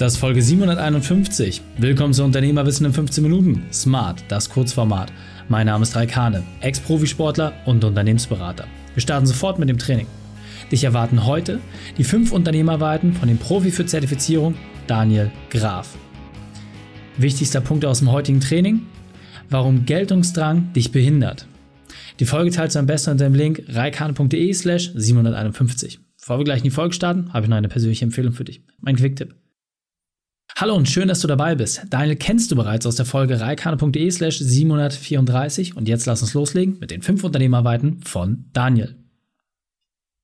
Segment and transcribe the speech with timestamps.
[0.00, 1.60] Das ist Folge 751.
[1.76, 3.64] Willkommen zu Unternehmerwissen in 15 Minuten.
[3.70, 5.12] Smart, das Kurzformat.
[5.50, 8.66] Mein Name ist Raik Hane, Ex-Profisportler und Unternehmensberater.
[8.94, 10.06] Wir starten sofort mit dem Training.
[10.72, 11.60] Dich erwarten heute
[11.98, 14.54] die fünf Unternehmerweiten von dem Profi für Zertifizierung
[14.86, 15.94] Daniel Graf.
[17.18, 18.86] Wichtigster Punkt aus dem heutigen Training:
[19.50, 21.46] Warum Geltungsdrang dich behindert.
[22.20, 26.00] Die Folge teilst du am besten unter dem Link reikane.de slash 751.
[26.18, 28.62] Bevor wir gleich in die Folge starten, habe ich noch eine persönliche Empfehlung für dich.
[28.80, 29.34] Mein Quick-Tipp.
[30.60, 31.80] Hallo und schön, dass du dabei bist.
[31.88, 36.78] Daniel kennst du bereits aus der Folge reikane.de slash 734 und jetzt lass uns loslegen
[36.78, 38.94] mit den fünf Unternehmerweiten von Daniel.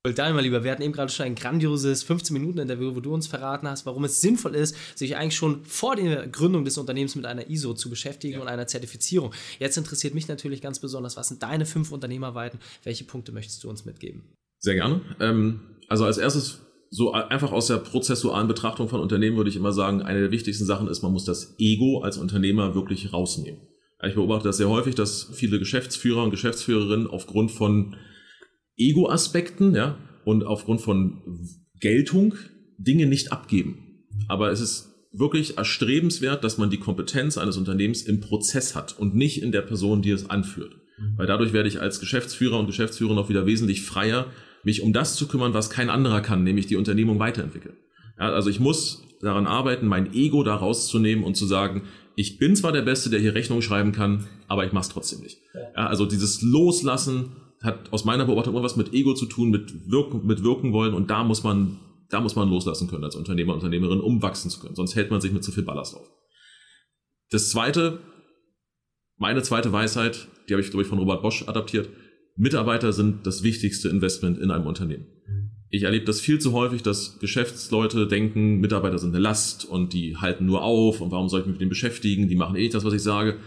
[0.04, 3.66] Daniel, mein Lieber, wir hatten eben gerade schon ein grandioses 15-Minuten-Interview, wo du uns verraten
[3.66, 7.48] hast, warum es sinnvoll ist, sich eigentlich schon vor der Gründung des Unternehmens mit einer
[7.48, 8.40] ISO zu beschäftigen ja.
[8.42, 9.32] und einer Zertifizierung.
[9.58, 12.58] Jetzt interessiert mich natürlich ganz besonders, was sind deine fünf Unternehmerweiten?
[12.82, 14.22] Welche Punkte möchtest du uns mitgeben?
[14.58, 15.00] Sehr gerne.
[15.18, 19.72] Ähm, also als erstes so einfach aus der prozessualen Betrachtung von Unternehmen würde ich immer
[19.72, 23.60] sagen, eine der wichtigsten Sachen ist, man muss das Ego als Unternehmer wirklich rausnehmen.
[24.06, 27.96] Ich beobachte das sehr häufig, dass viele Geschäftsführer und Geschäftsführerinnen aufgrund von
[28.76, 31.22] Ego-Aspekten ja, und aufgrund von
[31.80, 32.34] Geltung
[32.78, 34.04] Dinge nicht abgeben.
[34.28, 39.14] Aber es ist wirklich erstrebenswert, dass man die Kompetenz eines Unternehmens im Prozess hat und
[39.14, 40.76] nicht in der Person, die es anführt.
[41.16, 44.26] Weil dadurch werde ich als Geschäftsführer und Geschäftsführerin auch wieder wesentlich freier,
[44.66, 47.76] mich um das zu kümmern, was kein anderer kann, nämlich die Unternehmung weiterentwickeln.
[48.18, 51.82] Ja, also ich muss daran arbeiten, mein Ego da rauszunehmen und zu sagen,
[52.16, 55.20] ich bin zwar der Beste, der hier Rechnung schreiben kann, aber ich mache es trotzdem
[55.20, 55.38] nicht.
[55.54, 59.88] Ja, also dieses Loslassen hat aus meiner Beobachtung immer was mit Ego zu tun, mit
[59.88, 61.78] wirken, mit wirken wollen und da muss man,
[62.10, 64.74] da muss man loslassen können als Unternehmer, Unternehmerin, um wachsen zu können.
[64.74, 66.10] Sonst hält man sich mit zu viel Ballast auf.
[67.30, 68.00] Das zweite,
[69.16, 71.88] meine zweite Weisheit, die habe ich, glaube ich, von Robert Bosch adaptiert,
[72.36, 75.06] Mitarbeiter sind das wichtigste Investment in einem Unternehmen.
[75.68, 80.16] Ich erlebe das viel zu häufig, dass Geschäftsleute denken, Mitarbeiter sind eine Last und die
[80.16, 82.74] halten nur auf und warum soll ich mich mit denen beschäftigen, die machen eh nicht
[82.74, 83.38] das, was ich sage.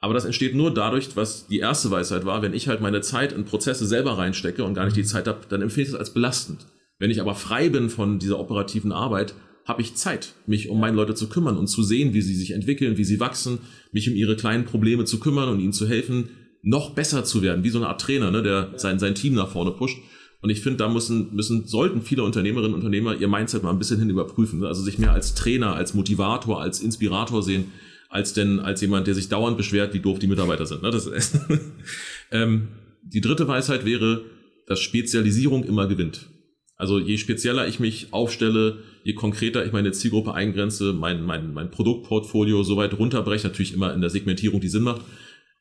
[0.00, 3.32] Aber das entsteht nur dadurch, was die erste Weisheit war, wenn ich halt meine Zeit
[3.32, 6.12] in Prozesse selber reinstecke und gar nicht die Zeit habe, dann empfehle ich das als
[6.12, 6.66] belastend.
[6.98, 10.96] Wenn ich aber frei bin von dieser operativen Arbeit, habe ich Zeit, mich um meine
[10.96, 13.58] Leute zu kümmern und zu sehen, wie sie sich entwickeln, wie sie wachsen,
[13.92, 16.30] mich um ihre kleinen Probleme zu kümmern und ihnen zu helfen,
[16.62, 19.48] noch besser zu werden, wie so eine Art Trainer, ne, der sein, sein Team nach
[19.48, 19.98] vorne pusht.
[20.40, 23.78] Und ich finde, da müssen, müssen, sollten viele Unternehmerinnen und Unternehmer ihr Mindset mal ein
[23.78, 24.60] bisschen hin überprüfen.
[24.60, 24.66] Ne?
[24.66, 27.66] Also sich mehr als Trainer, als Motivator, als Inspirator sehen,
[28.08, 30.82] als denn als jemand, der sich dauernd beschwert, wie doof die Mitarbeiter sind.
[30.82, 30.90] Ne?
[30.90, 31.38] Das ist,
[32.32, 32.68] ähm,
[33.02, 34.24] die dritte Weisheit wäre,
[34.66, 36.28] dass Spezialisierung immer gewinnt.
[36.76, 41.70] Also je spezieller ich mich aufstelle, je konkreter ich meine Zielgruppe eingrenze, mein, mein, mein
[41.70, 45.02] Produktportfolio so weit runterbreche, natürlich immer in der Segmentierung, die Sinn macht,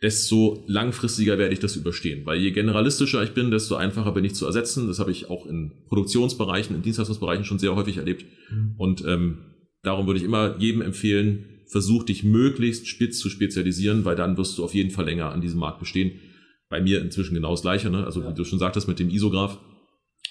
[0.01, 2.25] desto langfristiger werde ich das überstehen.
[2.25, 4.87] Weil je generalistischer ich bin, desto einfacher bin ich zu ersetzen.
[4.87, 8.25] Das habe ich auch in Produktionsbereichen, in Dienstleistungsbereichen schon sehr häufig erlebt.
[8.49, 8.75] Mhm.
[8.77, 9.37] Und ähm,
[9.83, 14.57] darum würde ich immer jedem empfehlen, versuch dich möglichst spitz zu spezialisieren, weil dann wirst
[14.57, 16.19] du auf jeden Fall länger an diesem Markt bestehen.
[16.67, 17.89] Bei mir inzwischen genau das Gleiche.
[17.89, 18.03] Ne?
[18.03, 18.29] Also ja.
[18.29, 19.59] wie du schon sagtest mit dem Isograph.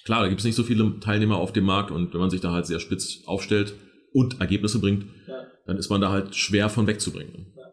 [0.04, 2.41] Klar, da gibt es nicht so viele Teilnehmer auf dem Markt und wenn man sich
[2.41, 3.75] da halt sehr spitz aufstellt
[4.12, 5.47] und Ergebnisse bringt, ja.
[5.66, 7.52] dann ist man da halt schwer von wegzubringen.
[7.56, 7.64] Ja.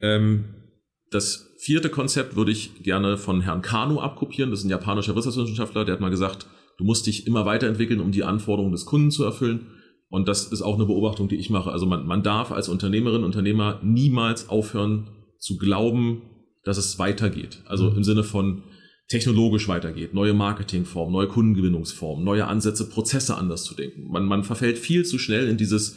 [0.00, 0.61] Ähm,
[1.14, 4.50] das vierte Konzept würde ich gerne von Herrn Kano abkopieren.
[4.50, 6.46] Das ist ein japanischer Wirtschaftswissenschaftler, der hat mal gesagt,
[6.78, 9.66] du musst dich immer weiterentwickeln, um die Anforderungen des Kunden zu erfüllen.
[10.08, 11.70] Und das ist auch eine Beobachtung, die ich mache.
[11.70, 15.08] Also man, man darf als Unternehmerin, Unternehmer niemals aufhören
[15.38, 16.22] zu glauben,
[16.64, 17.62] dass es weitergeht.
[17.64, 17.98] Also mhm.
[17.98, 18.62] im Sinne von
[19.08, 24.10] technologisch weitergeht, neue Marketingformen, neue Kundengewinnungsformen, neue Ansätze, Prozesse anders zu denken.
[24.10, 25.96] Man, man verfällt viel zu schnell in dieses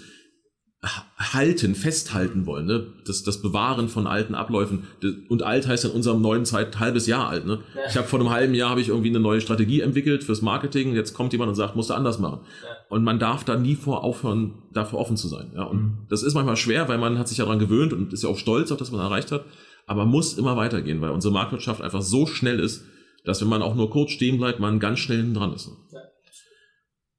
[1.18, 2.88] halten, festhalten wollen, ne?
[3.06, 4.84] Das, das Bewahren von alten Abläufen.
[5.30, 7.46] Und alt heißt in unserem neuen Zeit halbes Jahr alt.
[7.46, 7.60] Ne?
[7.76, 7.82] Ja.
[7.90, 10.94] Ich habe vor einem halben Jahr habe ich irgendwie eine neue Strategie entwickelt fürs Marketing.
[10.94, 12.40] Jetzt kommt jemand und sagt, musst du anders machen.
[12.64, 12.70] Ja.
[12.90, 15.52] Und man darf da nie vor aufhören, dafür offen zu sein.
[15.56, 15.64] Ja?
[15.64, 15.98] Und mhm.
[16.10, 18.38] das ist manchmal schwer, weil man hat sich ja daran gewöhnt und ist ja auch
[18.38, 19.46] stolz auf das, was man erreicht hat.
[19.88, 22.86] Aber muss immer weitergehen, weil unsere Marktwirtschaft einfach so schnell ist,
[23.24, 25.68] dass wenn man auch nur kurz stehen bleibt, man ganz schnell hinten dran ist.
[25.68, 25.74] Ne?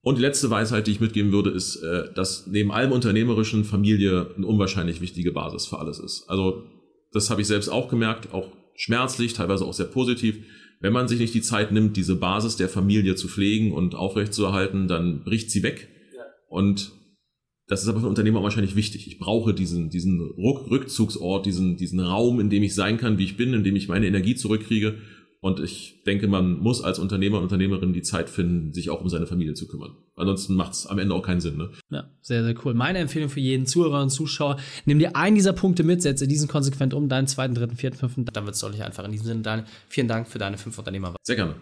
[0.06, 4.30] Und die letzte Weisheit, die ich mitgeben würde, ist, äh, dass neben allem Unternehmerischen Familie
[4.36, 6.26] eine unwahrscheinlich wichtige Basis für alles ist.
[6.28, 6.62] Also
[7.10, 10.38] das habe ich selbst auch gemerkt, auch schmerzlich, teilweise auch sehr positiv.
[10.78, 14.86] Wenn man sich nicht die Zeit nimmt, diese Basis der Familie zu pflegen und aufrechtzuerhalten,
[14.86, 15.88] dann bricht sie weg.
[16.14, 16.22] Ja.
[16.50, 16.92] Und
[17.66, 19.08] das ist aber für Unternehmer wahrscheinlich wichtig.
[19.08, 23.36] Ich brauche diesen, diesen Rückzugsort, diesen, diesen Raum, in dem ich sein kann, wie ich
[23.36, 24.98] bin, in dem ich meine Energie zurückkriege
[25.46, 29.08] und ich denke, man muss als Unternehmer und Unternehmerin die Zeit finden, sich auch um
[29.08, 29.92] seine Familie zu kümmern.
[30.16, 31.56] Ansonsten macht es am Ende auch keinen Sinn.
[31.56, 31.70] Ne?
[31.88, 32.74] Ja, sehr, sehr cool.
[32.74, 34.56] Meine Empfehlung für jeden Zuhörer und Zuschauer,
[34.86, 38.24] nimm dir einen dieser Punkte mit, setze diesen konsequent um, deinen zweiten, dritten, vierten, fünften,
[38.24, 39.06] dann wird es deutlich einfacher.
[39.06, 41.14] In diesem Sinne, Daniel, vielen Dank für deine fünf Unternehmer.
[41.22, 41.54] Sehr gerne.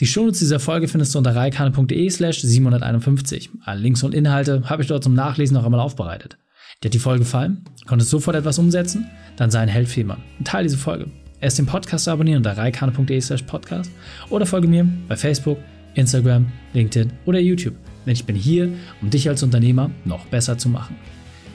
[0.00, 3.50] Die Shownotes dieser Folge findest du unter reikane.de slash 751.
[3.64, 6.36] Alle Links und Inhalte habe ich dort zum Nachlesen noch einmal aufbereitet.
[6.82, 7.64] Dir hat die Folge gefallen?
[7.86, 9.06] Konntest sofort etwas umsetzen?
[9.36, 11.06] Dann sei ein Held für jemanden teile diese Folge.
[11.40, 13.90] Erst den Podcast abonnieren unter reikane.de slash podcast
[14.28, 15.58] oder folge mir bei Facebook,
[15.94, 17.74] Instagram, LinkedIn oder YouTube.
[18.04, 18.68] Denn ich bin hier,
[19.00, 20.96] um dich als Unternehmer noch besser zu machen.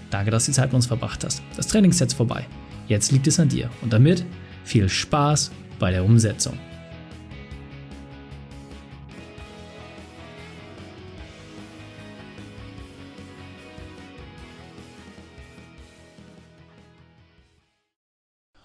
[0.09, 1.41] Danke, dass du die Zeit mit uns verbracht hast.
[1.55, 2.45] Das Training ist vorbei.
[2.87, 3.69] Jetzt liegt es an dir.
[3.81, 4.25] Und damit
[4.63, 6.57] viel Spaß bei der Umsetzung.